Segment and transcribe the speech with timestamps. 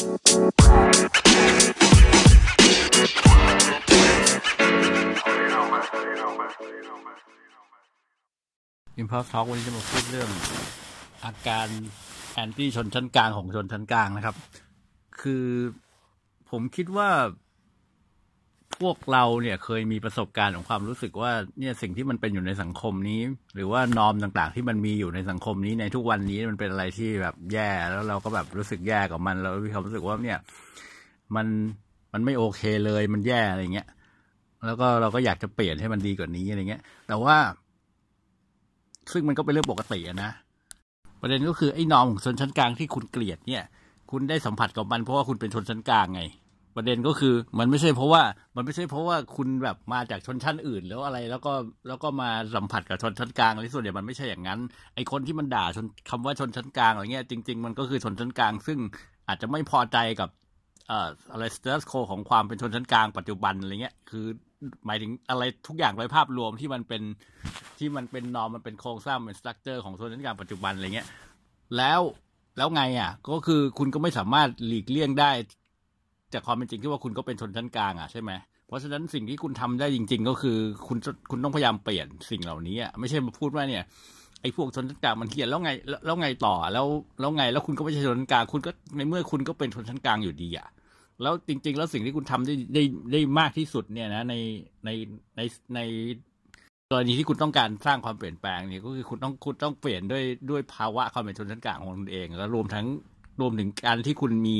[0.00, 0.08] อิม
[9.10, 10.30] พอร์ท็อกวันนี้จะมาพูดเรื่อง
[11.24, 11.66] อาการ
[12.32, 14.36] anti ชนชั้นกลางของชนชั้นกลางนะครับ
[15.20, 15.46] คือ
[16.50, 17.08] ผมคิดว่า
[18.82, 23.20] พวกเราเนี่ยเคยมีประสบการณ์ของความรู้สึกว่าเนี่ยสิ่งที่มันเป็นอยู่ในสังคมนี้
[23.54, 30.38] หรือว่า norm ต่างๆ ที่มันมีอยู่ในสังคมนี้ในทุกวันนี้มันเป็นอะไรที่แบบแย่แล้วเราก็แบบรู้สึกแย่กับมันเรามีความรู้สึกว่าเนี่ย
[31.36, 31.46] มัน
[32.12, 33.88] มันไม่โอเคเลยมันแย่อะไรเงี้ย
[34.66, 37.36] แล้วก็เราก็อยากจะเปลี่ยนให้มันดีกว่านี้อะไรเงี้ย แต่ว่า
[39.12, 40.30] ซึ่งมันก็เป็นเรื่องปกตินะ
[41.20, 43.62] ประเด็นก็คือไอ้นอมของชนชั้นกลางที่คุณเกลียดเนี่ย
[44.10, 46.22] คุณได้สัมผัสกับมันเพราะว่าคุณเป็นชนชั้นกลางไง
[46.80, 48.22] ประเด็นก็คือมันไม่ใช่เพราะว่า
[48.56, 51.52] มันไม่ใช่เพราะว่าคุณแบบมาจากชนชั้นอื่น แล้วอะไรแล้วก็
[51.88, 54.60] แล้วก็มาสัมผัสกับชนชั้นกลางอะไรส่วนใหญ่มันไม่ใช่อย่างนั้น
[54.94, 58.78] ไอ้คนที่มันด่าชนคำว่าชนชั้นกลางอะไรเงี้ยจริง ๆ มันก็คือชนชั้นกลาง ซึ่ง
[59.28, 60.28] อาจจะไม่พอใจกับ
[60.88, 64.26] เอ่ออะไร status quo ของความเป็นชนชั้นกลางปัจจุบันอะไรเงี้ยคือ
[64.86, 67.02] หมายถึงอะไรทุกอย่างโดยภาพรวมที่มันเป็น
[67.78, 71.06] ที่มันเป็น norm มันเป็นโครงสร้างเป็น structure ของชนชั้นกลางปัจจุบันอะไรเงี้ย
[71.76, 72.00] แล้ว
[72.56, 75.30] แล้วไงอะ ก็คือคุณก็ไม่สามารถหลีกเลี่ยงได้
[76.34, 78.30] จากความเป็นจริงที่ว่าคุณก็เป็นชนชั้นกลางอะใช่ไหม
[78.66, 80.98] เพราะฉะนั้นสิ่งที่คุณทำได้จริง ๆ ก็คือคุณ
[81.30, 83.84] คุณต้องพยายามเปลี่ยนสิ่งเหล่านี้อะไม่ใช่มาพูดว่าเนี่ย
[84.42, 85.70] ไอ้พวกชนชั้นกลางมันเฮียแล้วไง
[86.04, 86.86] แล้วไงต่อแล้ว
[87.20, 90.68] แล้วไงแล้วคุณก็ไม่ใช่ชนชั้นกลางคุณก็ในเมื่อคุณก็เป็นชนชั้นกลางอยู่ดีอะ
[91.22, 94.34] แล้วจริง ๆ แล้วสิ่งที่คุณทำได้ได้ได้มากที่สุดเนี่ยนะใน
[94.84, 94.90] ใน
[95.36, 95.40] ใน
[95.74, 95.80] ใน
[96.90, 102.86] กรณีที่คุณต้องการสร้างความเปลี่ยนแปลงเนี่ยก็คือคุณต้องคุณต้องเปลี่ยนด้วยด้วยภาวะความเป็นชนชั้นกลางของคุณเอง แล้วรวมทั้ง
[103.40, 104.56] รวมถึงการที่คุณมี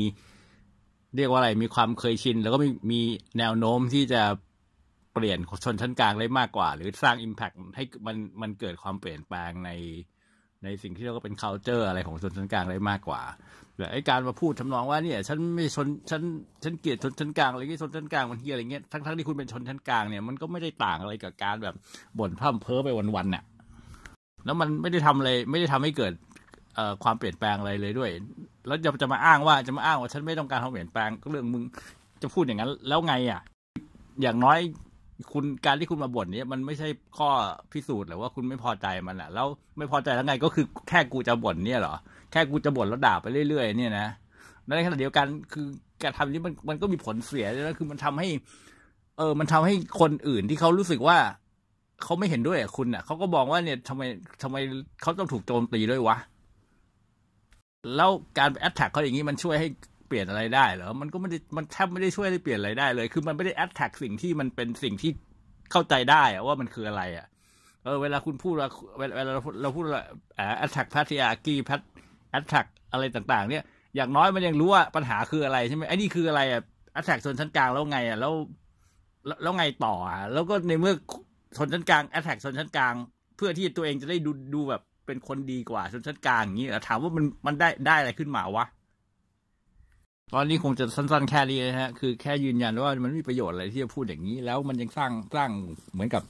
[1.15, 3.01] เรียกว่าอะไรมีความเคยชิน แล้วก็มีมี
[3.37, 4.21] แนวโน้มที่จะ
[5.13, 9.71] เปลี่ยนชนชั้นกลางได้มากกว่า หรือสร้าง Impact ให้มันมันเกิดความเปลี่ยนแปลงใน
[10.63, 13.21] ในสิ่งที่เราก็เป็น culture อะไรของชนชั้นกลางได้มากกว่า
[13.75, 16.21] แต่ไอการมาพูดทำนองว่าเนี่ย ฉันไม่ชนฉัน
[16.63, 21.75] ฉันเกลียดชนชั้นกลางอะไรเงี้ยชนชั้นกลางมันเฮียอะไรเงี้ยทั้งทั้งที่คุณเป็นชนชั้นกลางเนี่ยมันก็ไม่ได้ต่างอะไรกับการแบบ
[22.19, 23.43] บ่นพร่ำเพ้อไปวันๆเนี่ย
[24.45, 26.13] แล้วมันไม่ได้ทำอะไรไม่ได้ทำให้เกิด
[27.03, 28.11] ความเปลี่ยนแปลงอะไรเลยด้วย
[28.67, 31.63] แล้วจะจะมาอ้างว่าจะมาอ้างว่าฉันไม่ต้องการความเปลี่ยนแปลงก็เรื่องมึง
[32.21, 33.41] จะพูดอย่างนั้น แล้วไงอะ
[34.21, 34.59] อย่างน้อย
[35.33, 37.29] คุณการที่คุณมาบ่นนี้มันไม่ใช่ข้อ
[37.71, 41.95] พิสูจน์หรือว่าคุณไม่พอใจมันอะ แล้วไม่พอใจแล้วไงก็คือแค่กูจะบ่นเนี่ยเหรอ
[42.31, 44.07] แค่กูจะบ่นแล้วด่าไปเรื่อยๆเนี่ยนะ
[44.65, 45.67] ในขณะเดียวกันคือ
[46.03, 48.29] การทำนี้มันมันก็มีผลเสียด้วยนะคือมันทำให้
[49.17, 51.17] เออ มันทำให้คนอื่นที่เขารู้สึกว่า
[52.03, 54.01] เขาไม่เห็นด้วยคุณอะเขาก็บอกว่าเนี่ยทำไม
[54.43, 54.57] ทำไม
[55.01, 56.17] เขาต้องถูกโจมตีด้วยวะ
[57.95, 59.67] แล้วการ attack เขาอย่างนี้มันช่วยให้
[60.07, 65.11] เปลี่ยนอะไรได้เหรอมันก็ไม่ได้มันแทบไม่ได้ช่วยให้เปลี่ยนอะไรได้เลย คือมันไม่ได้ attack สิ่งที่มันเป็นสิ่งที่
[65.71, 67.27] เข้าใจได้ว่ามันคืออะไรอะ
[67.83, 70.03] เออเวลาคุณพูดว่าเวลาเราพูดว่า
[70.35, 73.63] attack patriarchy พัท attack อะไรต่างๆ เนี่ย
[73.95, 76.61] อย่างน้อยมันยังรู้ว่าปัญหาคืออะไรใช่ไหมไอ้นี่คืออะไรอะ
[76.93, 78.33] attack ชนชั้นกลางแล้วไงอะแล้ว
[79.43, 80.93] แล้วไงต่ออะแล้วก็ในเมื่อ
[81.57, 82.93] ชนชั้นกลาง attack ชนชั้นกลาง
[83.37, 88.65] เพื่อที่ตัวเองจะได้ดูดูแบบ เป็นคนดีกว่าชนชั้นกลางอย่างนี้ถามว่ามันมันได้ได้อะไรขึ้นมาวะ
[90.33, 95.49] ตอนนี้คงจะสั้น ๆ แค่นี้นะฮะ คือแค่ยืนยันว่ามันไม่มีประโยชน์อะไรที่จะพูดอย่างนี้ แล้วมันยังสร้างสร้าง
[95.93, 96.23] เหมือนกับ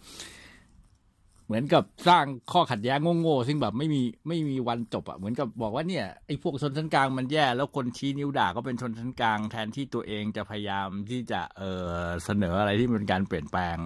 [1.45, 13.77] เหมือนกับสร้างข้อขัดแย้งโง่ๆซึ่งแบบไม่มีไม่มีวันจบอะเหมือนกับบอกว่าเนี่ยไอ้พวกชนชั้นกลางมันแย่แล้วคนชี้นิ้วด่าก็เป็นชนชั้นกลาง แทนที่ตัวเองจะพยายามที่จะเออเสนออะไรที่เป็นการเปลี่ยนแปลง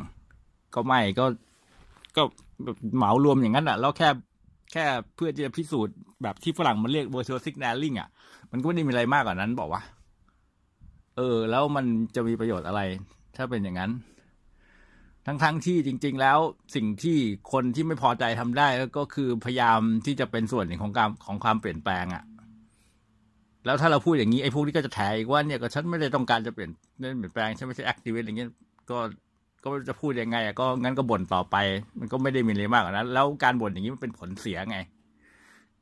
[0.75, 1.25] ก็ไม่ก็
[2.17, 2.23] ก็
[2.95, 4.09] เหมารวมอย่างนั้นอะแล้วแค่
[4.75, 8.09] แค่เพื่อจะพิสูจน์แบบที่ฝรั่งมันเรียก virtual signaling อะ
[8.51, 9.81] มันก็ไม่ได้มีอะไรมากกว่านั้นบอกว่า
[11.17, 12.81] เออ แล้วมันจะมีประโยชน์อะไร
[13.35, 13.91] ถ้าเป็นอย่างนั้น
[15.25, 16.39] ทั้งๆทที่จริง ๆ แล้ว
[16.75, 17.17] สิ่งที่
[17.51, 22.23] คนที่ไม่พอใจทำได้ก็คือพยายามที่จะเป็นส่วนหนึ่งของการของความเปลี่ยนแปลงอะ่ะ
[23.65, 28.49] แล้วถ้าเราพูดอย่างนี้ไอ้พวกนี้ก็จะแถอีกว่าเนี่ยก็ฉันไม่ได้ต้องการจะเปลี่ยนเปลี่ยนแปลงฉันไม่ใช่แอคทีวิสต์อย่างเงี้ย
[28.91, 28.97] ก็
[29.65, 31.55] ก็จะพูดยังไงก็งั้นก็บ่นต่อไป
[31.99, 34.77] มันก็ไม่ได้มีอะไรมากกว่านั้นแล้วการบ่นอย่างนี้มันเป็นผลเสียไง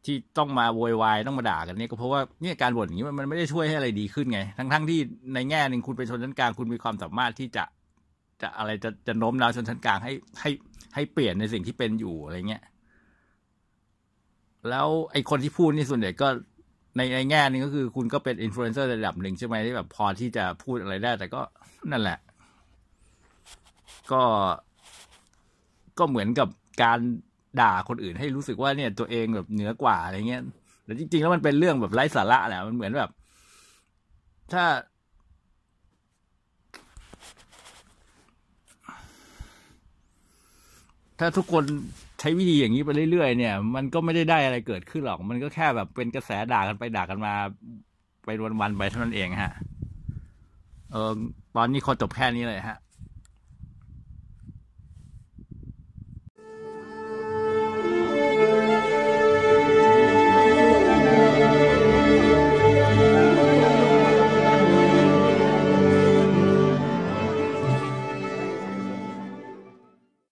[0.05, 4.99] ที่ต้องมาโวยวายต้องมาด่ากันเนี่ยก็เพราะว่าเนี่ยการบ่นอย่างนี้มันไม่ได้ช่วยให้อะไรดีขึ้นไง ทั้งทั้งที่
[5.33, 7.63] ในแง่หนึ่งคุณเป็นชนชั้นกลางคุณมีความสามารถที่จะ
[8.41, 10.49] จะอะไรจะจะโน้มน้าวชนชั้นกลางให้ให้
[10.95, 12.63] ให้เปลี่ยนในสิ่งที่เป็นอยู่อะไรเงี้ย
[14.69, 16.27] แล้วไอคนที่พูดนี่ส่วนใหญ่ก็
[16.97, 21.41] ในในแง่นึงก็คือคุณก็เป็นอินฟลูเอนเซอร์ระดับหนึ่งใช่ไหมที่แบบพอที่จะพูดอะไรได้ แต่ก็
[21.91, 22.19] นั่นแหละ
[24.11, 24.21] ก็
[25.99, 26.47] ก็เหมือนกับ
[26.83, 26.99] การ
[27.61, 30.41] ด่าคนอื่นให้รู้สึกว่าเนี่ยตัวเองแบบเหนือกว่าอะไรเงี้ย
[30.85, 33.09] แต่จริง ๆ แล้วมันเป็นเรื่องแบบไร้สาระแหละมันเหมือนแบบ
[34.53, 34.63] ถ้า
[41.19, 41.63] ถ้าทุกคน
[42.19, 47.33] ใช้วิธีอย่างนี้ไปเรื่อยๆเนี่ย มันก็ไม่ได้ได้อะไรเกิดขึ้นหรอก มันก็แค่แบบเป็นกระแสด่ากันไปด่ากันมา
[48.25, 49.53] เป็นวันๆไปเท่านั้นเองฮะ
[50.91, 51.11] เออ
[51.55, 52.77] ตอนนี้ขอจบแค่นี้เลยฮะ